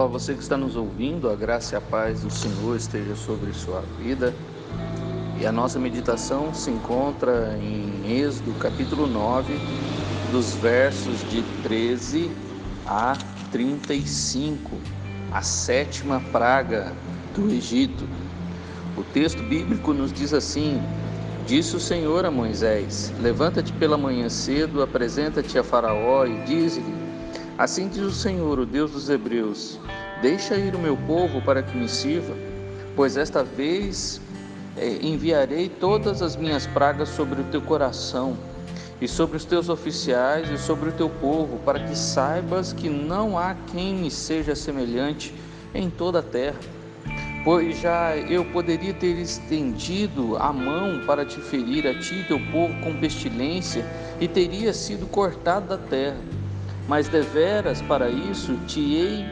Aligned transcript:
Olá, 0.00 0.08
você 0.08 0.32
que 0.32 0.40
está 0.40 0.56
nos 0.56 0.76
ouvindo, 0.76 1.28
a 1.28 1.36
graça 1.36 1.74
e 1.74 1.76
a 1.76 1.80
paz 1.82 2.22
do 2.22 2.30
Senhor 2.30 2.74
esteja 2.74 3.14
sobre 3.14 3.52
sua 3.52 3.82
vida. 3.98 4.32
E 5.38 5.44
a 5.44 5.52
nossa 5.52 5.78
meditação 5.78 6.54
se 6.54 6.70
encontra 6.70 7.54
em 7.60 8.10
Êxodo 8.10 8.54
capítulo 8.54 9.06
9, 9.06 9.52
dos 10.32 10.54
versos 10.54 11.22
de 11.28 11.42
13 11.62 12.30
a 12.86 13.12
35, 13.52 14.70
a 15.30 15.42
sétima 15.42 16.18
praga 16.32 16.94
do 17.34 17.50
Egito. 17.50 18.08
O 18.96 19.04
texto 19.04 19.42
bíblico 19.42 19.92
nos 19.92 20.14
diz 20.14 20.32
assim: 20.32 20.80
Disse 21.46 21.76
o 21.76 21.80
Senhor 21.80 22.24
a 22.24 22.30
Moisés: 22.30 23.12
Levanta-te 23.20 23.74
pela 23.74 23.98
manhã 23.98 24.30
cedo, 24.30 24.82
apresenta-te 24.82 25.58
a 25.58 25.62
Faraó 25.62 26.24
e 26.24 26.42
diz-lhe: 26.46 27.09
Assim 27.60 27.88
diz 27.88 28.00
o 28.00 28.10
Senhor, 28.10 28.58
o 28.58 28.64
Deus 28.64 28.92
dos 28.92 29.10
Hebreus: 29.10 29.78
Deixa 30.22 30.56
ir 30.56 30.74
o 30.74 30.78
meu 30.78 30.96
povo 30.96 31.42
para 31.42 31.62
que 31.62 31.76
me 31.76 31.90
sirva, 31.90 32.34
pois 32.96 33.18
esta 33.18 33.44
vez 33.44 34.18
é, 34.78 34.96
enviarei 35.02 35.68
todas 35.68 36.22
as 36.22 36.36
minhas 36.36 36.66
pragas 36.66 37.10
sobre 37.10 37.42
o 37.42 37.44
teu 37.44 37.60
coração 37.60 38.34
e 38.98 39.06
sobre 39.06 39.36
os 39.36 39.44
teus 39.44 39.68
oficiais 39.68 40.48
e 40.48 40.56
sobre 40.56 40.88
o 40.88 40.92
teu 40.92 41.10
povo, 41.10 41.58
para 41.58 41.80
que 41.80 41.94
saibas 41.94 42.72
que 42.72 42.88
não 42.88 43.38
há 43.38 43.54
quem 43.70 43.94
me 43.94 44.10
seja 44.10 44.54
semelhante 44.54 45.34
em 45.74 45.90
toda 45.90 46.20
a 46.20 46.22
terra. 46.22 46.60
Pois 47.44 47.78
já 47.78 48.16
eu 48.16 48.42
poderia 48.42 48.94
ter 48.94 49.18
estendido 49.18 50.34
a 50.38 50.50
mão 50.50 51.02
para 51.04 51.26
te 51.26 51.38
ferir 51.42 51.86
a 51.86 51.92
ti 51.98 52.20
e 52.20 52.24
teu 52.24 52.40
povo 52.50 52.72
com 52.80 52.98
pestilência, 52.98 53.84
e 54.18 54.26
teria 54.26 54.72
sido 54.72 55.06
cortado 55.06 55.68
da 55.68 55.76
terra 55.76 56.39
mas 56.90 57.06
deveras 57.06 57.80
para 57.82 58.10
isso 58.10 58.56
te 58.66 58.80
hei, 58.96 59.24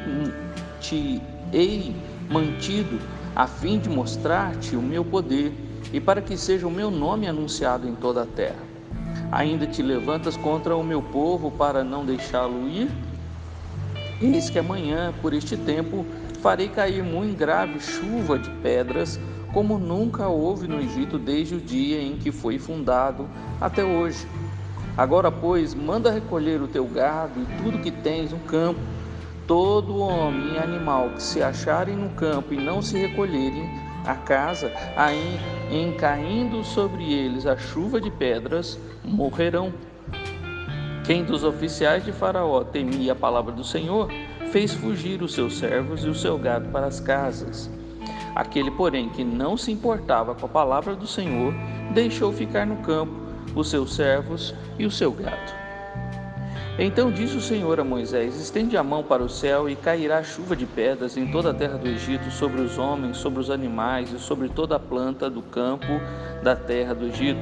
te 0.80 1.20
hei 1.52 1.92
mantido, 2.30 3.00
a 3.34 3.48
fim 3.48 3.80
de 3.80 3.88
mostrar-te 3.88 4.76
o 4.76 4.80
meu 4.80 5.04
poder 5.04 5.52
e 5.92 6.00
para 6.00 6.22
que 6.22 6.36
seja 6.36 6.68
o 6.68 6.70
meu 6.70 6.88
nome 6.88 7.26
anunciado 7.26 7.88
em 7.88 7.96
toda 7.96 8.22
a 8.22 8.26
terra. 8.26 8.62
Ainda 9.32 9.66
te 9.66 9.82
levantas 9.82 10.36
contra 10.36 10.76
o 10.76 10.84
meu 10.84 11.02
povo 11.02 11.50
para 11.50 11.82
não 11.82 12.06
deixá-lo 12.06 12.68
ir? 12.68 12.88
Eis 14.22 14.48
que 14.48 14.60
amanhã, 14.60 15.12
por 15.20 15.32
este 15.32 15.56
tempo, 15.56 16.06
farei 16.40 16.68
cair 16.68 17.02
muito 17.02 17.36
grave 17.36 17.80
chuva 17.80 18.38
de 18.38 18.50
pedras, 18.62 19.18
como 19.52 19.80
nunca 19.80 20.28
houve 20.28 20.68
no 20.68 20.78
Egito 20.78 21.18
desde 21.18 21.56
o 21.56 21.60
dia 21.60 22.00
em 22.00 22.18
que 22.18 22.30
foi 22.30 22.56
fundado 22.56 23.28
até 23.60 23.82
hoje 23.82 24.28
Agora, 24.98 25.30
pois, 25.30 25.76
manda 25.76 26.10
recolher 26.10 26.60
o 26.60 26.66
teu 26.66 26.84
gado 26.84 27.40
e 27.40 27.62
tudo 27.62 27.78
que 27.78 27.92
tens 27.92 28.32
no 28.32 28.38
campo, 28.40 28.80
todo 29.46 29.96
homem 29.98 30.54
e 30.54 30.58
animal 30.58 31.10
que 31.10 31.22
se 31.22 31.40
acharem 31.40 31.94
no 31.94 32.10
campo 32.10 32.52
e 32.52 32.56
não 32.56 32.82
se 32.82 32.98
recolherem 32.98 33.70
à 34.04 34.16
casa, 34.16 34.72
aí, 34.96 35.38
em 35.70 35.92
caindo 35.92 36.64
sobre 36.64 37.12
eles 37.12 37.46
a 37.46 37.56
chuva 37.56 38.00
de 38.00 38.10
pedras, 38.10 38.76
morrerão. 39.04 39.72
Quem 41.04 41.22
dos 41.22 41.44
oficiais 41.44 42.04
de 42.04 42.10
Faraó 42.10 42.64
temia 42.64 43.12
a 43.12 43.16
palavra 43.16 43.52
do 43.52 43.62
Senhor, 43.62 44.10
fez 44.50 44.74
fugir 44.74 45.22
os 45.22 45.32
seus 45.32 45.58
servos 45.58 46.02
e 46.02 46.08
o 46.08 46.14
seu 46.14 46.36
gado 46.36 46.70
para 46.70 46.86
as 46.86 46.98
casas. 46.98 47.70
Aquele, 48.34 48.72
porém, 48.72 49.08
que 49.10 49.22
não 49.22 49.56
se 49.56 49.70
importava 49.70 50.34
com 50.34 50.46
a 50.46 50.48
palavra 50.48 50.96
do 50.96 51.06
Senhor, 51.06 51.54
deixou 51.94 52.32
ficar 52.32 52.66
no 52.66 52.78
campo 52.78 53.27
os 53.60 53.70
seus 53.70 53.94
servos 53.94 54.54
e 54.78 54.86
o 54.86 54.90
seu 54.90 55.12
gado. 55.12 55.58
Então 56.78 57.10
disse 57.10 57.36
o 57.36 57.40
Senhor 57.40 57.80
a 57.80 57.84
Moisés: 57.84 58.36
Estende 58.36 58.76
a 58.76 58.84
mão 58.84 59.02
para 59.02 59.22
o 59.22 59.28
céu 59.28 59.68
e 59.68 59.74
cairá 59.74 60.22
chuva 60.22 60.54
de 60.54 60.64
pedras 60.64 61.16
em 61.16 61.26
toda 61.26 61.50
a 61.50 61.54
terra 61.54 61.76
do 61.76 61.88
Egito, 61.88 62.30
sobre 62.30 62.60
os 62.60 62.78
homens, 62.78 63.16
sobre 63.16 63.40
os 63.40 63.50
animais 63.50 64.12
e 64.12 64.18
sobre 64.20 64.48
toda 64.48 64.76
a 64.76 64.78
planta 64.78 65.28
do 65.28 65.42
campo 65.42 66.00
da 66.40 66.54
terra 66.54 66.94
do 66.94 67.06
Egito. 67.06 67.40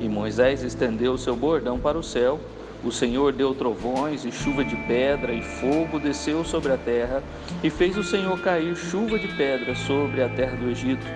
E 0.00 0.08
Moisés 0.08 0.64
estendeu 0.64 1.12
o 1.12 1.18
seu 1.18 1.36
bordão 1.36 1.78
para 1.78 1.96
o 1.96 2.02
céu. 2.02 2.40
O 2.82 2.90
Senhor 2.90 3.32
deu 3.32 3.54
trovões 3.54 4.24
e 4.24 4.32
chuva 4.32 4.64
de 4.64 4.76
pedra, 4.76 5.32
e 5.32 5.40
fogo 5.40 6.00
desceu 6.00 6.44
sobre 6.44 6.72
a 6.72 6.76
terra, 6.76 7.22
e 7.62 7.70
fez 7.70 7.96
o 7.96 8.02
Senhor 8.02 8.38
cair 8.40 8.76
chuva 8.76 9.18
de 9.18 9.28
pedra 9.28 9.74
sobre 9.74 10.20
a 10.20 10.28
terra 10.28 10.56
do 10.56 10.68
Egito, 10.68 11.06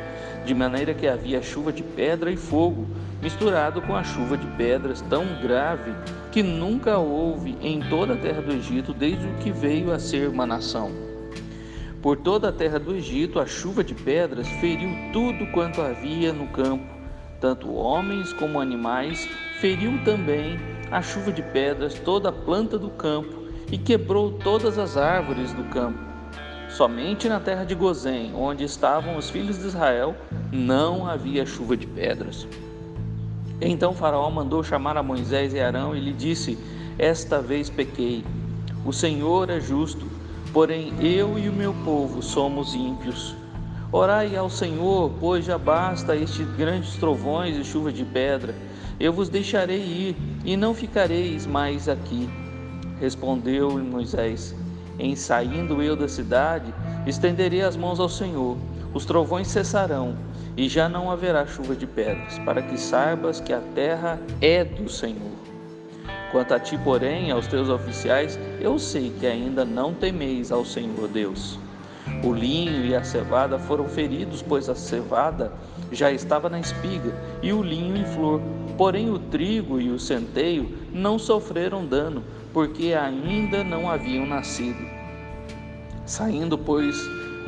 de 0.46 0.54
maneira 0.54 0.94
que 0.94 1.06
havia 1.06 1.42
chuva 1.42 1.70
de 1.70 1.82
pedra 1.82 2.30
e 2.30 2.36
fogo 2.36 2.86
misturado 3.20 3.82
com 3.82 3.94
a 3.94 4.04
chuva 4.04 4.36
de 4.36 4.46
pedras 4.56 5.00
tão 5.02 5.24
grave 5.42 5.92
que 6.30 6.42
nunca 6.42 6.98
houve 6.98 7.56
em 7.60 7.80
toda 7.80 8.14
a 8.14 8.16
terra 8.16 8.42
do 8.42 8.52
Egito 8.52 8.94
desde 8.94 9.26
que 9.40 9.50
veio 9.50 9.92
a 9.92 9.98
ser 9.98 10.28
uma 10.28 10.46
nação. 10.46 10.90
Por 12.00 12.16
toda 12.16 12.50
a 12.50 12.52
terra 12.52 12.78
do 12.78 12.94
Egito, 12.94 13.40
a 13.40 13.46
chuva 13.46 13.82
de 13.82 13.94
pedras 13.94 14.46
feriu 14.60 14.90
tudo 15.12 15.46
quanto 15.52 15.82
havia 15.82 16.32
no 16.32 16.46
campo, 16.48 16.86
tanto 17.40 17.72
homens 17.74 18.32
como 18.32 18.60
animais, 18.60 19.28
feriu 19.60 20.00
também 20.04 20.58
a 20.90 21.02
chuva 21.02 21.32
de 21.32 21.42
pedras 21.42 21.94
toda 21.94 22.28
a 22.28 22.32
planta 22.32 22.78
do 22.78 22.90
campo 22.90 23.48
e 23.70 23.76
quebrou 23.76 24.32
todas 24.32 24.78
as 24.78 24.96
árvores 24.96 25.52
do 25.52 25.64
campo. 25.64 25.98
Somente 26.68 27.28
na 27.28 27.40
terra 27.40 27.64
de 27.64 27.74
Gozém, 27.74 28.32
onde 28.34 28.62
estavam 28.62 29.16
os 29.16 29.28
filhos 29.28 29.58
de 29.58 29.66
Israel, 29.66 30.14
não 30.52 31.08
havia 31.08 31.44
chuva 31.44 31.76
de 31.76 31.86
pedras. 31.86 32.46
Então 33.60 33.92
Faraó 33.92 34.30
mandou 34.30 34.62
chamar 34.62 34.96
a 34.96 35.02
Moisés 35.02 35.52
e 35.52 35.60
Arão 35.60 35.94
e 35.94 36.00
lhe 36.00 36.12
disse: 36.12 36.56
Esta 36.96 37.40
vez 37.42 37.68
pequei. 37.68 38.24
O 38.84 38.92
Senhor 38.92 39.50
é 39.50 39.60
justo, 39.60 40.06
porém 40.52 40.92
eu 41.00 41.38
e 41.38 41.48
o 41.48 41.52
meu 41.52 41.74
povo 41.84 42.22
somos 42.22 42.74
ímpios. 42.74 43.34
Orai 43.90 44.36
ao 44.36 44.48
Senhor, 44.48 45.10
pois 45.18 45.44
já 45.44 45.58
basta 45.58 46.14
estes 46.14 46.46
grandes 46.56 46.94
trovões 46.96 47.56
e 47.56 47.64
chuva 47.64 47.90
de 47.90 48.04
pedra. 48.04 48.54
Eu 49.00 49.12
vos 49.12 49.28
deixarei 49.28 49.80
ir 49.80 50.16
e 50.44 50.56
não 50.56 50.72
ficareis 50.72 51.46
mais 51.46 51.88
aqui. 51.88 52.28
Respondeu 53.00 53.76
Moisés: 53.78 54.54
Em 55.00 55.16
saindo 55.16 55.82
eu 55.82 55.96
da 55.96 56.06
cidade, 56.06 56.72
estenderei 57.06 57.62
as 57.62 57.76
mãos 57.76 57.98
ao 57.98 58.08
Senhor. 58.08 58.56
Os 58.94 59.04
trovões 59.04 59.48
cessarão 59.48 60.27
e 60.58 60.68
já 60.68 60.88
não 60.88 61.08
haverá 61.08 61.46
chuva 61.46 61.76
de 61.76 61.86
pedras, 61.86 62.36
para 62.40 62.60
que 62.60 62.76
saibas 62.76 63.38
que 63.38 63.52
a 63.52 63.60
terra 63.76 64.18
é 64.40 64.64
do 64.64 64.88
Senhor. 64.88 65.30
Quanto 66.32 66.52
a 66.52 66.58
ti, 66.58 66.76
porém, 66.82 67.30
aos 67.30 67.46
teus 67.46 67.68
oficiais, 67.68 68.36
eu 68.60 68.76
sei 68.76 69.12
que 69.20 69.24
ainda 69.24 69.64
não 69.64 69.94
temeis 69.94 70.50
ao 70.50 70.64
Senhor 70.64 71.06
Deus. 71.06 71.60
O 72.24 72.32
linho 72.32 72.84
e 72.84 72.92
a 72.92 73.04
cevada 73.04 73.56
foram 73.56 73.88
feridos, 73.88 74.42
pois 74.42 74.68
a 74.68 74.74
cevada 74.74 75.52
já 75.92 76.10
estava 76.10 76.48
na 76.48 76.58
espiga 76.58 77.14
e 77.40 77.52
o 77.52 77.62
linho 77.62 77.96
em 77.96 78.04
flor. 78.04 78.40
Porém, 78.76 79.10
o 79.10 79.18
trigo 79.20 79.80
e 79.80 79.90
o 79.90 79.98
centeio 79.98 80.76
não 80.92 81.20
sofreram 81.20 81.86
dano, 81.86 82.24
porque 82.52 82.94
ainda 82.94 83.62
não 83.62 83.88
haviam 83.88 84.26
nascido. 84.26 84.84
Saindo, 86.04 86.58
pois, 86.58 86.96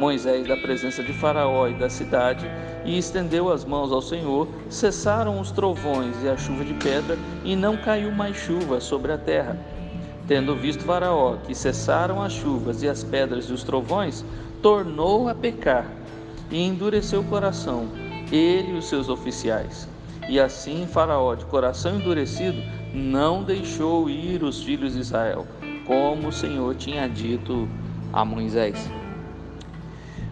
Moisés 0.01 0.49
da 0.49 0.57
presença 0.57 1.03
de 1.03 1.13
Faraó 1.13 1.69
e 1.69 1.75
da 1.75 1.91
cidade, 1.91 2.51
e 2.87 2.97
estendeu 2.97 3.53
as 3.53 3.67
mãos 3.67 3.93
ao 3.93 4.01
Senhor, 4.01 4.49
cessaram 4.71 5.39
os 5.39 5.51
trovões 5.51 6.17
e 6.25 6.29
a 6.29 6.39
chuva 6.39 6.65
de 6.65 6.73
pedra, 6.73 7.19
e 7.45 7.55
não 7.55 7.77
caiu 7.77 8.11
mais 8.11 8.35
chuva 8.35 8.81
sobre 8.81 9.13
a 9.13 9.19
terra. 9.19 9.59
Tendo 10.27 10.57
visto 10.57 10.85
Faraó 10.85 11.37
que 11.47 11.55
cessaram 11.55 12.23
as 12.23 12.33
chuvas 12.33 12.83
e 12.83 12.89
as 12.89 13.05
pedras 13.05 13.45
e 13.45 13.53
os 13.53 13.63
trovões, 13.63 14.25
tornou 14.63 15.29
a 15.29 15.35
pecar 15.35 15.85
e 16.51 16.63
endureceu 16.63 17.21
o 17.21 17.25
coração, 17.25 17.87
ele 18.33 18.71
e 18.71 18.79
os 18.79 18.89
seus 18.89 19.11
oficiais. 19.11 19.87
E 20.31 20.41
assim 20.41 20.87
Faraó, 20.87 21.35
de 21.35 21.45
coração 21.45 21.97
endurecido, 21.97 22.63
não 22.95 23.43
deixou 23.43 24.09
ir 24.09 24.43
os 24.43 24.63
filhos 24.63 24.95
de 24.95 25.01
Israel, 25.01 25.47
como 25.87 26.29
o 26.29 26.33
Senhor 26.33 26.75
tinha 26.75 27.07
dito 27.07 27.69
a 28.15 28.25
Moisés. 28.25 28.91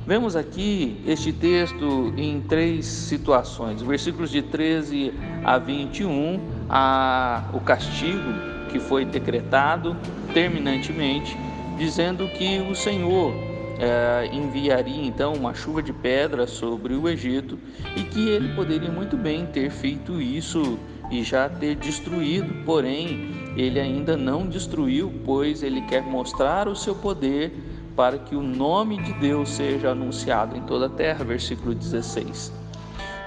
Vemos 0.08 0.34
aqui 0.34 1.02
este 1.06 1.34
texto 1.34 2.14
em 2.16 2.40
três 2.40 2.86
situações, 2.86 3.82
versículos 3.82 4.30
de 4.30 4.40
13 4.40 5.12
a 5.44 5.58
21, 5.58 6.40
a, 6.66 7.50
o 7.52 7.60
castigo 7.60 8.32
que 8.70 8.80
foi 8.80 9.04
decretado 9.04 9.94
terminantemente, 10.32 11.36
dizendo 11.76 12.26
que 12.26 12.58
o 12.58 12.74
Senhor 12.74 13.34
é, 13.78 14.30
enviaria 14.32 15.04
então 15.04 15.34
uma 15.34 15.52
chuva 15.52 15.82
de 15.82 15.92
pedra 15.92 16.46
sobre 16.46 16.94
o 16.94 17.06
Egito 17.06 17.58
e 17.94 18.02
que 18.02 18.30
ele 18.30 18.54
poderia 18.54 18.90
muito 18.90 19.14
bem 19.14 19.44
ter 19.44 19.70
feito 19.70 20.22
isso 20.22 20.78
e 21.10 21.22
já 21.22 21.50
ter 21.50 21.74
destruído, 21.76 22.64
porém 22.64 23.30
ele 23.58 23.78
ainda 23.78 24.16
não 24.16 24.46
destruiu, 24.46 25.12
pois 25.26 25.62
ele 25.62 25.82
quer 25.82 26.02
mostrar 26.02 26.66
o 26.66 26.74
seu 26.74 26.94
poder 26.94 27.52
para 27.98 28.16
que 28.16 28.36
o 28.36 28.40
nome 28.40 28.96
de 28.98 29.12
Deus 29.14 29.48
seja 29.48 29.90
anunciado 29.90 30.56
em 30.56 30.60
toda 30.60 30.86
a 30.86 30.88
terra. 30.88 31.24
Versículo 31.24 31.74
16. 31.74 32.52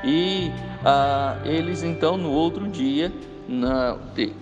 E 0.02 0.50
ah, 0.86 1.38
eles 1.44 1.84
então 1.84 2.16
no 2.16 2.32
outro 2.32 2.70
dia 2.70 3.12
na, 3.50 3.98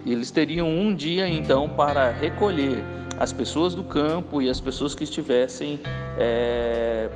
eles 0.06 0.30
teriam 0.30 0.70
um 0.70 0.94
dia 0.94 1.28
então 1.28 1.68
para 1.68 2.12
recolher 2.12 2.84
as 3.18 3.34
pessoas 3.34 3.74
do 3.74 3.84
campo 3.84 4.40
e 4.40 4.48
as 4.48 4.62
pessoas 4.62 4.94
que 4.94 5.04
estivessem 5.04 5.80
é, 6.16 7.10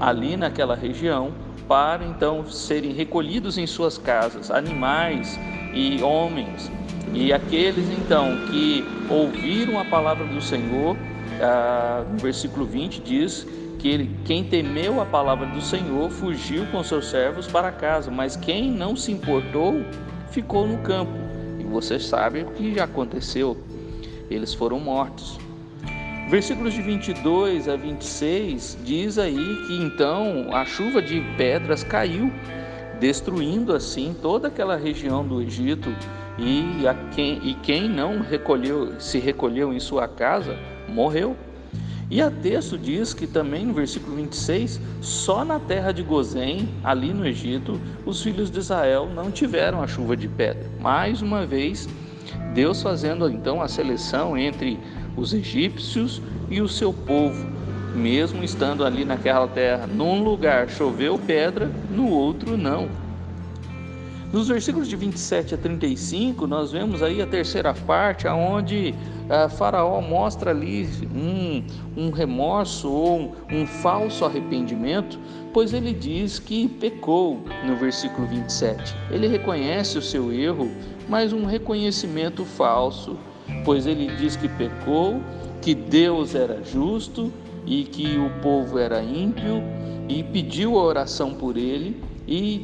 ali 0.00 0.34
naquela 0.34 0.74
região 0.74 1.34
para 1.68 2.02
então 2.02 2.46
serem 2.46 2.94
recolhidos 2.94 3.58
em 3.58 3.66
suas 3.66 3.98
casas, 3.98 4.50
animais 4.50 5.38
e 5.74 6.02
homens. 6.02 6.72
E 7.12 7.30
aqueles 7.30 7.90
então 7.90 8.38
que 8.50 8.82
ouviram 9.10 9.78
a 9.78 9.84
palavra 9.84 10.24
do 10.26 10.40
Senhor, 10.40 10.96
ah, 11.40 12.04
no 12.10 12.18
versículo 12.18 12.66
20 12.66 13.00
diz 13.00 13.46
que 13.78 13.88
ele, 13.88 14.10
quem 14.24 14.44
temeu 14.44 15.00
a 15.00 15.06
palavra 15.06 15.46
do 15.46 15.60
Senhor 15.60 16.10
fugiu 16.10 16.66
com 16.66 16.82
seus 16.82 17.08
servos 17.08 17.46
para 17.46 17.70
casa, 17.70 18.10
mas 18.10 18.36
quem 18.36 18.70
não 18.70 18.96
se 18.96 19.12
importou 19.12 19.84
ficou 20.30 20.66
no 20.66 20.78
campo. 20.78 21.12
E 21.58 21.64
você 21.64 21.98
sabe 21.98 22.42
o 22.42 22.50
que 22.52 22.74
já 22.74 22.84
aconteceu: 22.84 23.56
eles 24.30 24.52
foram 24.52 24.80
mortos. 24.80 25.38
Versículos 26.28 26.74
de 26.74 26.82
22 26.82 27.68
a 27.68 27.76
26 27.76 28.78
diz 28.84 29.18
aí 29.18 29.56
que 29.66 29.82
então 29.82 30.48
a 30.52 30.64
chuva 30.66 31.00
de 31.00 31.22
pedras 31.38 31.82
caiu, 31.82 32.30
destruindo 33.00 33.72
assim 33.72 34.14
toda 34.20 34.48
aquela 34.48 34.76
região 34.76 35.26
do 35.26 35.40
Egito 35.40 35.88
e, 36.38 36.84
quem, 37.14 37.40
e 37.42 37.54
quem 37.54 37.88
não 37.88 38.20
recolheu, 38.20 39.00
se 39.00 39.18
recolheu 39.18 39.72
em 39.72 39.80
sua 39.80 40.06
casa, 40.06 40.58
morreu. 40.88 41.36
E 42.10 42.22
a 42.22 42.30
texto 42.30 42.78
diz 42.78 43.12
que 43.12 43.26
também 43.26 43.66
no 43.66 43.74
versículo 43.74 44.16
26, 44.16 44.80
só 45.02 45.44
na 45.44 45.60
terra 45.60 45.92
de 45.92 46.02
Gozém, 46.02 46.68
ali 46.82 47.12
no 47.12 47.26
Egito, 47.26 47.78
os 48.06 48.22
filhos 48.22 48.50
de 48.50 48.58
Israel 48.58 49.10
não 49.14 49.30
tiveram 49.30 49.82
a 49.82 49.86
chuva 49.86 50.16
de 50.16 50.26
pedra. 50.26 50.70
Mais 50.80 51.20
uma 51.20 51.44
vez, 51.44 51.86
Deus 52.54 52.82
fazendo 52.82 53.28
então 53.28 53.60
a 53.60 53.68
seleção 53.68 54.38
entre 54.38 54.78
os 55.16 55.34
egípcios 55.34 56.22
e 56.48 56.62
o 56.62 56.68
seu 56.68 56.94
povo, 56.94 57.46
mesmo 57.94 58.42
estando 58.42 58.86
ali 58.86 59.04
naquela 59.04 59.46
terra. 59.46 59.86
Num 59.86 60.22
lugar 60.22 60.70
choveu 60.70 61.18
pedra, 61.18 61.70
no 61.90 62.08
outro 62.08 62.56
não. 62.56 62.88
Nos 64.32 64.48
versículos 64.48 64.88
de 64.88 64.96
27 64.96 65.54
a 65.54 65.58
35, 65.58 66.46
nós 66.46 66.72
vemos 66.72 67.02
aí 67.02 67.22
a 67.22 67.26
terceira 67.26 67.72
parte, 67.72 68.28
aonde 68.28 68.94
ah, 69.30 69.48
Faraó 69.48 70.00
mostra 70.02 70.50
ali 70.50 70.86
um, 71.14 71.64
um 71.96 72.10
remorso 72.10 72.90
ou 72.90 73.20
um, 73.20 73.32
um 73.50 73.66
falso 73.66 74.26
arrependimento, 74.26 75.18
pois 75.52 75.72
ele 75.72 75.94
diz 75.94 76.38
que 76.38 76.68
pecou 76.68 77.42
no 77.66 77.76
versículo 77.76 78.26
27. 78.26 78.94
Ele 79.10 79.26
reconhece 79.26 79.96
o 79.96 80.02
seu 80.02 80.30
erro, 80.30 80.70
mas 81.08 81.32
um 81.32 81.46
reconhecimento 81.46 82.44
falso 82.44 83.16
pois 83.64 83.86
ele 83.86 84.14
diz 84.16 84.36
que 84.36 84.48
pecou, 84.48 85.20
que 85.60 85.74
Deus 85.74 86.34
era 86.34 86.62
justo 86.62 87.32
e 87.66 87.84
que 87.84 88.16
o 88.18 88.30
povo 88.40 88.78
era 88.78 89.02
ímpio 89.02 89.62
e 90.08 90.22
pediu 90.22 90.78
a 90.78 90.82
oração 90.82 91.34
por 91.34 91.56
ele 91.56 92.00
e 92.28 92.58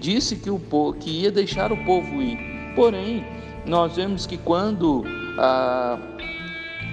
disse 0.00 0.36
que, 0.36 0.48
o 0.48 0.58
povo, 0.58 0.94
que 0.94 1.10
ia 1.10 1.30
deixar 1.30 1.70
o 1.70 1.76
povo 1.84 2.22
ir. 2.22 2.38
Porém, 2.74 3.22
nós 3.66 3.94
vemos 3.94 4.26
que 4.26 4.38
quando 4.38 5.04
a, 5.38 5.98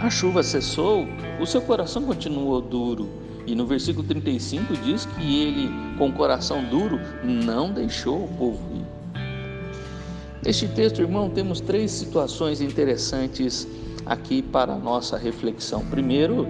a 0.01 0.09
chuva 0.09 0.43
cessou, 0.43 1.07
o 1.39 1.45
seu 1.45 1.61
coração 1.61 2.03
continuou 2.03 2.59
duro. 2.59 3.09
E 3.47 3.55
no 3.55 3.65
versículo 3.65 4.05
35 4.05 4.75
diz 4.83 5.05
que 5.05 5.41
ele, 5.41 5.71
com 5.97 6.09
o 6.09 6.11
coração 6.11 6.61
duro, 6.65 6.99
não 7.23 7.71
deixou 7.71 8.25
o 8.25 8.27
povo 8.27 8.59
ir. 8.75 8.85
Neste 10.43 10.67
texto, 10.67 11.01
irmão, 11.01 11.29
temos 11.29 11.61
três 11.61 11.89
situações 11.89 12.59
interessantes 12.59 13.65
aqui 14.05 14.41
para 14.41 14.73
a 14.73 14.77
nossa 14.77 15.17
reflexão. 15.17 15.85
Primeiro, 15.85 16.47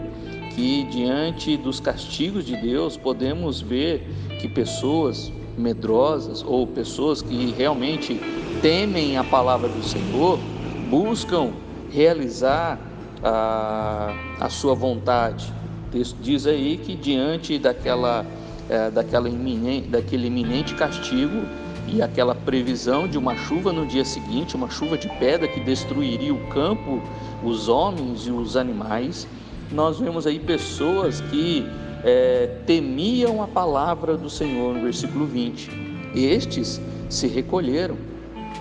que 0.56 0.84
diante 0.86 1.56
dos 1.58 1.80
castigos 1.80 2.44
de 2.44 2.58
Deus, 2.58 2.98
podemos 2.98 3.62
ver 3.62 4.08
que 4.42 4.50
pessoas 4.50 5.32
medrosas 5.60 6.44
ou 6.46 6.66
pessoas 6.66 7.22
que 7.22 7.52
realmente 7.52 8.20
temem 8.62 9.18
a 9.18 9.24
palavra 9.24 9.68
do 9.68 9.84
Senhor 9.84 10.40
buscam 10.90 11.52
realizar 11.92 12.80
a, 13.24 14.14
a 14.40 14.50
sua 14.50 14.74
vontade. 14.74 15.52
O 15.88 15.92
texto 15.92 16.18
diz 16.22 16.48
aí 16.48 16.78
que 16.78 16.96
diante 16.96 17.60
daquela, 17.60 18.26
é, 18.70 18.90
daquela 18.90 19.28
iminente, 19.30 19.88
daquele 19.88 20.28
iminente 20.28 20.74
castigo, 20.76 21.42
e 21.92 22.02
aquela 22.02 22.36
previsão 22.36 23.08
de 23.08 23.18
uma 23.18 23.36
chuva 23.36 23.74
no 23.74 23.86
dia 23.86 24.06
seguinte, 24.06 24.56
uma 24.56 24.70
chuva 24.70 24.96
de 24.98 25.10
pedra 25.18 25.48
que 25.48 25.60
destruiria 25.60 26.34
o 26.34 26.48
campo, 26.50 27.02
os 27.44 27.68
homens 27.68 28.28
e 28.28 28.32
os 28.32 28.56
animais, 28.56 29.28
nós 29.72 30.00
vemos 30.00 30.28
aí 30.28 30.40
pessoas 30.40 31.20
que 31.22 31.66
é, 32.04 32.48
temiam 32.66 33.42
a 33.42 33.48
palavra 33.48 34.18
do 34.18 34.30
Senhor 34.30 34.74
no 34.76 34.82
versículo 34.82 35.26
20. 35.26 35.70
Estes 36.16 36.82
se 37.10 37.28
recolheram 37.28 37.98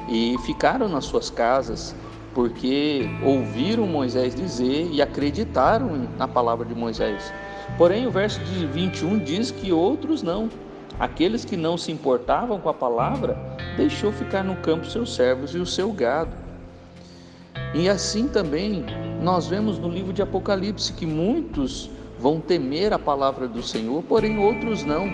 e 0.08 0.37
ficaram 0.44 0.88
nas 0.88 1.05
suas 1.05 1.31
casas, 1.31 1.94
porque 2.35 3.08
ouviram 3.23 3.87
Moisés 3.87 4.35
dizer 4.35 4.88
e 4.93 5.02
acreditaram 5.02 6.08
na 6.17 6.29
palavra 6.29 6.67
de 6.67 6.75
Moisés. 6.75 7.32
Porém, 7.76 8.06
o 8.06 8.11
verso 8.11 8.40
de 8.40 8.67
21 8.67 9.19
diz 9.19 9.50
que 9.50 9.73
outros 9.73 10.23
não, 10.23 10.49
Aqueles 10.99 11.44
que 11.44 11.56
não 11.56 11.79
se 11.79 11.93
importavam 11.93 12.58
com 12.58 12.69
a 12.69 12.75
palavra, 12.75 13.38
deixou 13.76 14.11
ficar 14.11 14.43
no 14.43 14.56
campo 14.56 14.84
seus 14.84 15.14
servos 15.14 15.55
e 15.55 15.58
o 15.58 15.67
seu 15.67 15.93
gado. 15.93 16.34
E 17.73 17.88
assim 17.88 18.26
também 18.26 18.84
nós 19.23 19.46
vemos 19.46 19.79
no 19.79 19.88
livro 19.88 20.12
de 20.12 20.23
Apocalipse 20.23 20.93
que 20.93 21.06
muitos 21.06 21.88
vão 22.19 22.41
temer 22.41 22.93
a 22.93 22.99
palavra 22.99 23.47
do 23.47 23.62
Senhor, 23.62 24.03
porém 24.03 24.38
outros 24.38 24.85
não. 24.85 25.09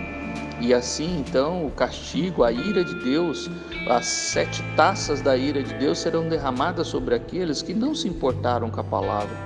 E 0.61 0.73
assim 0.73 1.19
então 1.19 1.67
o 1.67 1.71
castigo, 1.71 2.43
a 2.43 2.53
ira 2.53 2.85
de 2.85 2.95
Deus, 3.05 3.51
as 3.89 4.06
sete 4.06 4.62
taças 4.77 5.21
da 5.21 5.37
ira 5.37 5.62
de 5.62 5.75
Deus 5.75 5.99
serão 5.99 6.29
derramadas 6.29 6.87
sobre 6.87 7.15
aqueles 7.15 7.61
que 7.61 7.75
não 7.75 7.95
se 7.95 8.09
importaram 8.09 8.71
com 8.71 8.81
a 8.81 8.85
palavra 8.85 9.37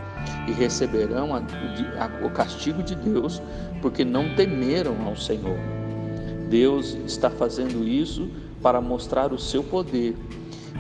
e 0.47 0.53
receberão 0.53 1.35
a, 1.35 1.39
a, 1.39 2.27
o 2.27 2.31
castigo 2.31 2.83
de 2.83 2.95
Deus 2.95 3.43
porque 3.81 4.05
não 4.05 4.35
temeram 4.35 5.07
ao 5.07 5.17
Senhor. 5.17 5.59
Deus 6.49 6.97
está 7.07 7.31
fazendo 7.31 7.87
isso 7.87 8.31
para 8.63 8.81
mostrar 8.81 9.33
o 9.33 9.39
seu 9.39 9.63
poder. 9.63 10.17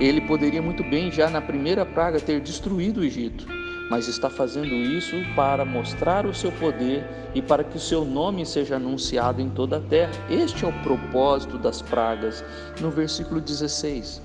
Ele 0.00 0.20
poderia 0.20 0.62
muito 0.62 0.82
bem, 0.84 1.10
já 1.10 1.28
na 1.28 1.40
primeira 1.40 1.84
praga, 1.84 2.20
ter 2.20 2.40
destruído 2.40 3.00
o 3.00 3.04
Egito, 3.04 3.46
mas 3.90 4.08
está 4.08 4.28
fazendo 4.28 4.74
isso 4.74 5.16
para 5.34 5.64
mostrar 5.64 6.26
o 6.26 6.34
seu 6.34 6.52
poder 6.52 7.04
e 7.34 7.40
para 7.40 7.64
que 7.64 7.76
o 7.76 7.80
seu 7.80 8.04
nome 8.04 8.44
seja 8.44 8.76
anunciado 8.76 9.40
em 9.40 9.48
toda 9.48 9.78
a 9.78 9.80
terra. 9.80 10.12
Este 10.28 10.64
é 10.64 10.68
o 10.68 10.72
propósito 10.82 11.58
das 11.58 11.80
pragas, 11.80 12.44
no 12.80 12.90
versículo 12.90 13.40
16. 13.40 14.22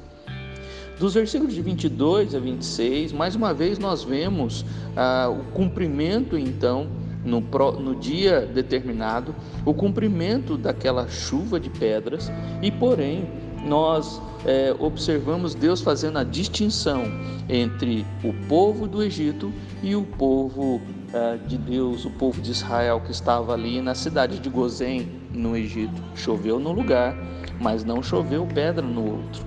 Dos 1.00 1.14
versículos 1.14 1.54
de 1.54 1.62
22 1.62 2.36
a 2.36 2.40
26, 2.40 3.12
mais 3.14 3.36
uma 3.36 3.54
vez 3.54 3.80
nós 3.80 4.04
vemos 4.04 4.66
ah, 4.96 5.30
o 5.30 5.52
cumprimento 5.52 6.38
então 6.38 6.88
no, 7.26 7.40
no 7.40 7.96
dia 7.96 8.42
determinado 8.42 9.34
o 9.66 9.74
cumprimento 9.74 10.58
daquela 10.58 11.08
chuva 11.08 11.60
de 11.60 11.70
pedras, 11.70 12.32
e 12.62 12.72
porém 12.72 13.28
nós 13.66 14.22
é, 14.46 14.76
observamos 14.78 15.56
Deus 15.56 15.82
fazendo 15.82 16.20
a 16.20 16.24
distinção 16.24 17.04
entre 17.50 18.06
o 18.24 18.34
povo 18.48 18.88
do 18.88 19.02
Egito 19.02 19.52
e 19.82 19.96
o 19.96 20.04
povo 20.04 20.82
é, 21.14 21.38
de 21.38 21.58
Deus, 21.58 22.06
o 22.06 22.10
povo 22.12 22.42
de 22.42 22.52
Israel 22.52 23.02
que 23.02 23.12
estava 23.12 23.54
ali 23.54 23.82
na 23.82 23.96
cidade 23.96 24.40
de 24.40 24.50
Gozém, 24.50 25.22
no 25.32 25.56
Egito. 25.56 26.02
Choveu 26.16 26.60
no 26.60 26.72
lugar, 26.72 27.16
mas 27.60 27.84
não 27.84 28.04
choveu 28.04 28.46
pedra 28.46 28.86
no 28.86 29.18
outro. 29.18 29.46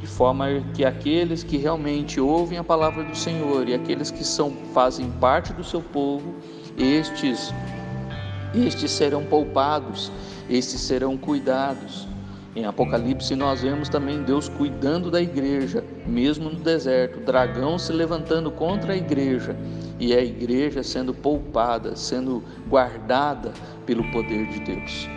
De 0.00 0.06
forma 0.06 0.46
que 0.74 0.84
aqueles 0.84 1.42
que 1.42 1.56
realmente 1.56 2.20
ouvem 2.20 2.58
a 2.58 2.64
palavra 2.64 3.04
do 3.04 3.16
Senhor 3.16 3.68
e 3.68 3.74
aqueles 3.74 4.10
que 4.10 4.24
são, 4.24 4.52
fazem 4.72 5.10
parte 5.12 5.52
do 5.52 5.64
seu 5.64 5.80
povo, 5.80 6.34
estes, 6.76 7.52
estes 8.54 8.90
serão 8.90 9.24
poupados, 9.24 10.12
estes 10.48 10.80
serão 10.80 11.16
cuidados. 11.16 12.06
Em 12.58 12.64
Apocalipse 12.64 13.36
nós 13.36 13.62
vemos 13.62 13.88
também 13.88 14.24
Deus 14.24 14.48
cuidando 14.48 15.12
da 15.12 15.22
igreja, 15.22 15.84
mesmo 16.04 16.50
no 16.50 16.58
deserto, 16.58 17.20
dragão 17.20 17.78
se 17.78 17.92
levantando 17.92 18.50
contra 18.50 18.94
a 18.94 18.96
igreja 18.96 19.56
e 20.00 20.12
a 20.12 20.20
igreja 20.20 20.82
sendo 20.82 21.14
poupada, 21.14 21.94
sendo 21.94 22.42
guardada 22.68 23.52
pelo 23.86 24.02
poder 24.10 24.48
de 24.48 24.58
Deus. 24.58 25.08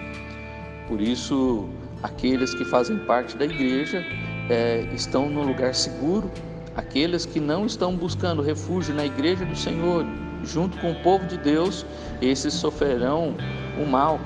Por 0.87 1.01
isso, 1.01 1.67
aqueles 2.03 2.53
que 2.53 2.63
fazem 2.63 2.99
parte 3.05 3.35
da 3.35 3.45
igreja 3.45 4.05
é, 4.47 4.87
estão 4.93 5.27
no 5.27 5.41
lugar 5.41 5.73
seguro, 5.73 6.29
aqueles 6.75 7.25
que 7.25 7.39
não 7.39 7.65
estão 7.65 7.95
buscando 7.95 8.43
refúgio 8.43 8.93
na 8.93 9.07
igreja 9.07 9.43
do 9.45 9.55
Senhor, 9.55 10.05
junto 10.43 10.77
com 10.77 10.91
o 10.91 11.01
povo 11.01 11.25
de 11.25 11.39
Deus, 11.39 11.87
esses 12.21 12.53
sofrerão 12.53 13.35
o 13.81 13.85
mal. 13.87 14.19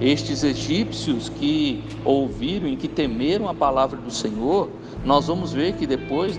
Estes 0.00 0.44
egípcios 0.44 1.28
que 1.28 1.82
ouviram 2.04 2.68
e 2.68 2.76
que 2.76 2.88
temeram 2.88 3.48
a 3.48 3.54
palavra 3.54 3.98
do 3.98 4.10
Senhor 4.10 4.68
nós 5.04 5.26
vamos 5.26 5.52
ver 5.52 5.74
que 5.74 5.86
depois, 5.86 6.38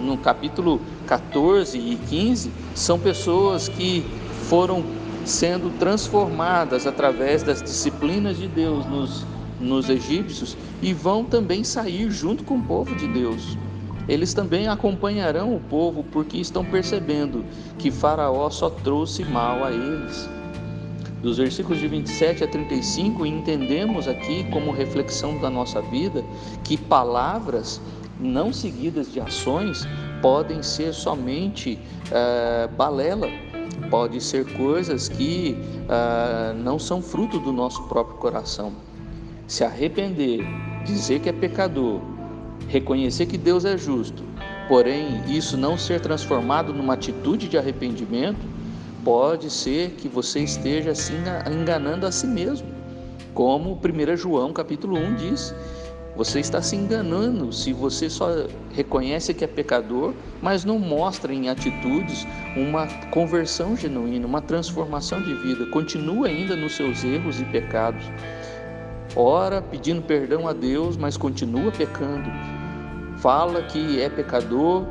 no 0.00 0.16
capítulo 0.18 0.80
14 1.06 1.76
e 1.76 1.96
15, 2.08 2.50
são 2.74 2.98
pessoas 2.98 3.68
que 3.68 4.04
foram 4.48 4.84
sendo 5.24 5.76
transformadas 5.78 6.86
através 6.86 7.42
das 7.42 7.62
disciplinas 7.62 8.38
de 8.38 8.46
Deus 8.46 8.86
nos, 8.86 9.26
nos 9.60 9.90
egípcios 9.90 10.56
e 10.80 10.92
vão 10.92 11.24
também 11.24 11.64
sair 11.64 12.10
junto 12.10 12.44
com 12.44 12.58
o 12.58 12.62
povo 12.62 12.94
de 12.94 13.08
Deus. 13.08 13.58
Eles 14.08 14.32
também 14.32 14.68
acompanharão 14.68 15.54
o 15.54 15.60
povo 15.60 16.04
porque 16.04 16.38
estão 16.38 16.64
percebendo 16.64 17.44
que 17.76 17.90
Faraó 17.90 18.48
só 18.50 18.70
trouxe 18.70 19.24
mal 19.24 19.64
a 19.64 19.72
eles. 19.72 20.30
Dos 21.22 21.38
versículos 21.38 21.80
de 21.80 21.88
27 21.88 22.44
a 22.44 22.48
35, 22.48 23.24
entendemos 23.24 24.06
aqui, 24.06 24.44
como 24.50 24.70
reflexão 24.70 25.38
da 25.40 25.48
nossa 25.48 25.80
vida, 25.80 26.22
que 26.62 26.76
palavras 26.76 27.80
não 28.20 28.52
seguidas 28.52 29.12
de 29.12 29.20
ações 29.20 29.86
podem 30.20 30.62
ser 30.62 30.92
somente 30.92 31.78
uh, 32.08 32.68
balela, 32.74 33.28
pode 33.90 34.20
ser 34.20 34.44
coisas 34.54 35.08
que 35.08 35.56
uh, 35.84 36.54
não 36.54 36.78
são 36.78 37.00
fruto 37.00 37.38
do 37.38 37.52
nosso 37.52 37.82
próprio 37.84 38.16
coração. 38.18 38.72
Se 39.46 39.64
arrepender, 39.64 40.44
dizer 40.84 41.20
que 41.20 41.28
é 41.28 41.32
pecador, 41.32 42.00
reconhecer 42.68 43.26
que 43.26 43.38
Deus 43.38 43.64
é 43.64 43.78
justo, 43.78 44.22
porém 44.68 45.22
isso 45.28 45.56
não 45.56 45.78
ser 45.78 46.00
transformado 46.00 46.72
numa 46.72 46.94
atitude 46.94 47.48
de 47.48 47.56
arrependimento, 47.56 48.55
pode 49.06 49.48
ser 49.50 49.90
que 49.90 50.08
você 50.08 50.40
esteja 50.40 50.90
assim 50.90 51.14
enganando 51.48 52.04
a 52.08 52.10
si 52.10 52.26
mesmo. 52.26 52.66
Como 53.32 53.74
1 53.80 54.16
João 54.16 54.52
capítulo 54.52 54.98
1 54.98 55.14
diz, 55.14 55.54
você 56.16 56.40
está 56.40 56.60
se 56.60 56.74
enganando 56.74 57.52
se 57.52 57.72
você 57.72 58.10
só 58.10 58.26
reconhece 58.72 59.32
que 59.32 59.44
é 59.44 59.46
pecador, 59.46 60.12
mas 60.42 60.64
não 60.64 60.80
mostra 60.80 61.32
em 61.32 61.48
atitudes 61.48 62.26
uma 62.56 62.88
conversão 63.12 63.76
genuína, 63.76 64.26
uma 64.26 64.42
transformação 64.42 65.22
de 65.22 65.34
vida. 65.34 65.66
Continua 65.66 66.26
ainda 66.26 66.56
nos 66.56 66.74
seus 66.74 67.04
erros 67.04 67.40
e 67.40 67.44
pecados. 67.44 68.04
Ora 69.14 69.62
pedindo 69.62 70.02
perdão 70.02 70.48
a 70.48 70.52
Deus, 70.52 70.96
mas 70.96 71.16
continua 71.16 71.70
pecando. 71.70 72.28
Fala 73.18 73.62
que 73.62 74.00
é 74.00 74.08
pecador, 74.08 74.84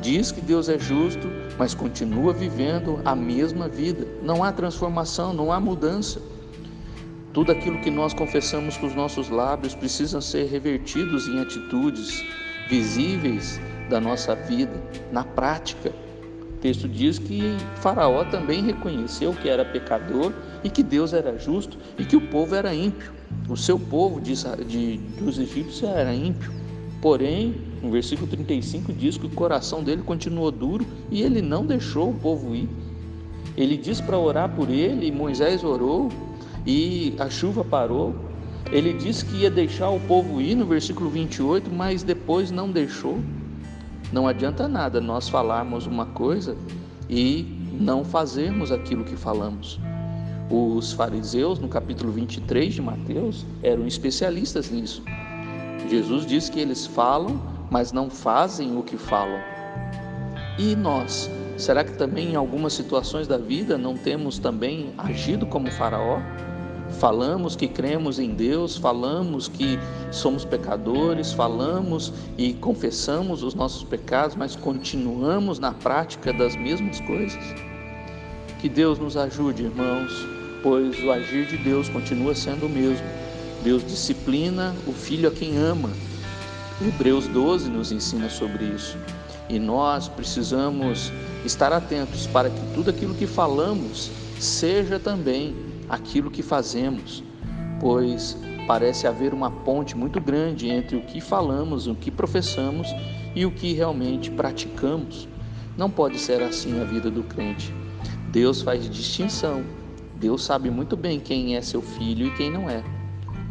diz 0.00 0.32
que 0.32 0.40
Deus 0.40 0.68
é 0.68 0.78
justo, 0.78 1.28
mas 1.58 1.74
continua 1.74 2.32
vivendo 2.32 3.00
a 3.04 3.14
mesma 3.14 3.68
vida. 3.68 4.06
Não 4.22 4.42
há 4.42 4.52
transformação, 4.52 5.32
não 5.32 5.52
há 5.52 5.60
mudança. 5.60 6.20
Tudo 7.32 7.52
aquilo 7.52 7.80
que 7.80 7.90
nós 7.90 8.12
confessamos 8.12 8.76
com 8.76 8.86
os 8.86 8.94
nossos 8.94 9.28
lábios 9.30 9.74
precisa 9.74 10.20
ser 10.20 10.46
revertidos 10.46 11.26
em 11.28 11.40
atitudes 11.40 12.22
visíveis 12.68 13.60
da 13.88 14.00
nossa 14.00 14.34
vida, 14.34 14.72
na 15.10 15.24
prática. 15.24 15.92
O 16.42 16.56
texto 16.62 16.88
diz 16.88 17.18
que 17.18 17.56
Faraó 17.76 18.24
também 18.24 18.62
reconheceu 18.62 19.32
que 19.34 19.48
era 19.48 19.64
pecador 19.64 20.32
e 20.62 20.70
que 20.70 20.82
Deus 20.82 21.12
era 21.12 21.38
justo 21.38 21.78
e 21.98 22.04
que 22.04 22.16
o 22.16 22.20
povo 22.28 22.54
era 22.54 22.74
ímpio. 22.74 23.12
O 23.48 23.56
seu 23.56 23.78
povo 23.78 24.20
de, 24.20 24.98
dos 25.18 25.38
egípcios 25.38 25.82
era 25.82 26.14
ímpio. 26.14 26.52
Porém, 27.00 27.71
no 27.82 27.90
versículo 27.90 28.28
35 28.28 28.92
diz 28.92 29.18
que 29.18 29.26
o 29.26 29.30
coração 29.30 29.82
dele 29.82 30.02
continuou 30.02 30.50
duro 30.50 30.86
e 31.10 31.22
ele 31.22 31.42
não 31.42 31.66
deixou 31.66 32.10
o 32.10 32.14
povo 32.14 32.54
ir. 32.54 32.68
Ele 33.56 33.76
diz 33.76 34.00
para 34.00 34.18
orar 34.18 34.54
por 34.54 34.70
ele 34.70 35.06
e 35.06 35.12
Moisés 35.12 35.64
orou 35.64 36.08
e 36.66 37.14
a 37.18 37.28
chuva 37.28 37.64
parou. 37.64 38.14
Ele 38.70 38.92
disse 38.92 39.24
que 39.24 39.38
ia 39.38 39.50
deixar 39.50 39.90
o 39.90 40.00
povo 40.00 40.40
ir 40.40 40.54
no 40.54 40.64
versículo 40.64 41.10
28, 41.10 41.70
mas 41.70 42.02
depois 42.02 42.50
não 42.50 42.70
deixou. 42.70 43.18
Não 44.12 44.28
adianta 44.28 44.68
nada 44.68 45.00
nós 45.00 45.28
falarmos 45.28 45.86
uma 45.86 46.06
coisa 46.06 46.56
e 47.10 47.58
não 47.72 48.04
fazermos 48.04 48.70
aquilo 48.70 49.04
que 49.04 49.16
falamos. 49.16 49.80
Os 50.48 50.92
fariseus, 50.92 51.58
no 51.58 51.66
capítulo 51.66 52.12
23 52.12 52.74
de 52.74 52.82
Mateus, 52.82 53.44
eram 53.62 53.86
especialistas 53.86 54.70
nisso. 54.70 55.02
Jesus 55.88 56.24
diz 56.24 56.48
que 56.48 56.60
eles 56.60 56.86
falam, 56.86 57.40
mas 57.72 57.90
não 57.90 58.10
fazem 58.10 58.76
o 58.76 58.82
que 58.82 58.98
falam. 58.98 59.40
E 60.58 60.76
nós? 60.76 61.30
Será 61.56 61.82
que 61.82 61.96
também 61.96 62.32
em 62.32 62.36
algumas 62.36 62.74
situações 62.74 63.26
da 63.26 63.38
vida 63.38 63.78
não 63.78 63.96
temos 63.96 64.38
também 64.38 64.92
agido 64.98 65.46
como 65.46 65.70
Faraó? 65.70 66.20
Falamos 67.00 67.56
que 67.56 67.66
cremos 67.66 68.18
em 68.18 68.34
Deus, 68.34 68.76
falamos 68.76 69.48
que 69.48 69.78
somos 70.10 70.44
pecadores, 70.44 71.32
falamos 71.32 72.12
e 72.36 72.52
confessamos 72.52 73.42
os 73.42 73.54
nossos 73.54 73.82
pecados, 73.82 74.36
mas 74.36 74.54
continuamos 74.54 75.58
na 75.58 75.72
prática 75.72 76.30
das 76.30 76.54
mesmas 76.54 77.00
coisas. 77.00 77.42
Que 78.60 78.68
Deus 78.68 78.98
nos 78.98 79.16
ajude, 79.16 79.62
irmãos, 79.62 80.12
pois 80.62 81.02
o 81.02 81.10
agir 81.10 81.46
de 81.46 81.56
Deus 81.56 81.88
continua 81.88 82.34
sendo 82.34 82.66
o 82.66 82.68
mesmo. 82.68 83.06
Deus 83.64 83.82
disciplina 83.86 84.74
o 84.86 84.92
filho 84.92 85.30
a 85.30 85.32
quem 85.32 85.56
ama. 85.56 85.88
Hebreus 86.84 87.28
12 87.28 87.70
nos 87.70 87.92
ensina 87.92 88.28
sobre 88.28 88.64
isso. 88.64 88.98
E 89.48 89.58
nós 89.58 90.08
precisamos 90.08 91.12
estar 91.44 91.72
atentos 91.72 92.26
para 92.26 92.50
que 92.50 92.60
tudo 92.74 92.90
aquilo 92.90 93.14
que 93.14 93.26
falamos 93.26 94.10
seja 94.40 94.98
também 94.98 95.54
aquilo 95.88 96.30
que 96.30 96.42
fazemos, 96.42 97.22
pois 97.78 98.36
parece 98.66 99.06
haver 99.06 99.32
uma 99.32 99.50
ponte 99.50 99.96
muito 99.96 100.20
grande 100.20 100.68
entre 100.68 100.96
o 100.96 101.02
que 101.02 101.20
falamos, 101.20 101.86
o 101.86 101.94
que 101.94 102.10
professamos 102.10 102.88
e 103.34 103.46
o 103.46 103.50
que 103.52 103.72
realmente 103.72 104.30
praticamos. 104.30 105.28
Não 105.76 105.88
pode 105.88 106.18
ser 106.18 106.42
assim 106.42 106.80
a 106.80 106.84
vida 106.84 107.10
do 107.10 107.22
crente. 107.22 107.72
Deus 108.30 108.60
faz 108.60 108.88
distinção. 108.90 109.62
Deus 110.16 110.42
sabe 110.42 110.70
muito 110.70 110.96
bem 110.96 111.20
quem 111.20 111.56
é 111.56 111.60
seu 111.60 111.82
filho 111.82 112.26
e 112.26 112.34
quem 112.34 112.50
não 112.50 112.68
é. 112.68 112.82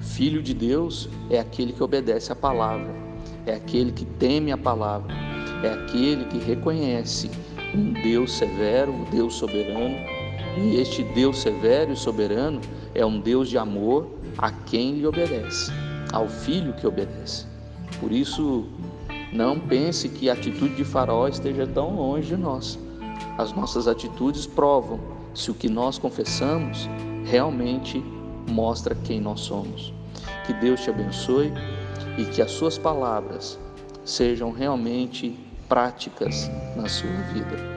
Filho 0.01 0.41
de 0.41 0.53
Deus 0.53 1.07
é 1.29 1.39
aquele 1.39 1.71
que 1.71 1.83
obedece 1.83 2.31
a 2.31 2.35
palavra, 2.35 2.91
é 3.45 3.53
aquele 3.53 3.91
que 3.91 4.05
teme 4.05 4.51
a 4.51 4.57
palavra, 4.57 5.13
é 5.63 5.69
aquele 5.69 6.25
que 6.25 6.37
reconhece 6.37 7.29
um 7.73 7.93
Deus 7.93 8.33
severo, 8.33 8.91
um 8.91 9.03
Deus 9.05 9.35
soberano 9.35 9.95
e 10.57 10.75
este 10.75 11.03
Deus 11.03 11.39
severo 11.39 11.93
e 11.93 11.95
soberano 11.95 12.59
é 12.93 13.05
um 13.05 13.19
Deus 13.19 13.49
de 13.49 13.57
amor 13.57 14.07
a 14.37 14.51
quem 14.51 14.95
lhe 14.95 15.07
obedece, 15.07 15.71
ao 16.11 16.27
filho 16.27 16.73
que 16.73 16.85
obedece. 16.85 17.45
Por 17.99 18.11
isso, 18.11 18.65
não 19.31 19.59
pense 19.59 20.09
que 20.09 20.29
a 20.29 20.33
atitude 20.33 20.75
de 20.75 20.83
Faraó 20.83 21.27
esteja 21.27 21.65
tão 21.65 21.95
longe 21.95 22.27
de 22.27 22.37
nós. 22.37 22.77
As 23.37 23.53
nossas 23.53 23.87
atitudes 23.87 24.45
provam 24.45 24.99
se 25.33 25.49
o 25.49 25.53
que 25.53 25.69
nós 25.69 25.97
confessamos 25.97 26.89
realmente 27.25 28.03
mostra 28.49 28.93
quem 28.93 29.21
nós 29.21 29.39
somos. 29.39 29.93
Que 30.45 30.53
Deus 30.53 30.81
te 30.81 30.89
abençoe 30.89 31.53
e 32.17 32.25
que 32.25 32.41
as 32.41 32.51
suas 32.51 32.77
palavras 32.77 33.59
sejam 34.03 34.51
realmente 34.51 35.37
práticas 35.67 36.49
na 36.75 36.87
sua 36.87 37.09
vida. 37.33 37.70